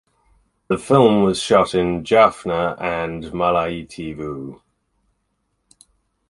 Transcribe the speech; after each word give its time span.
The 0.67 0.79
film 0.79 1.21
was 1.21 1.39
shot 1.39 1.75
in 1.75 2.03
Jaffna 2.03 2.75
and 2.81 3.23
Mullaitivu. 3.25 4.59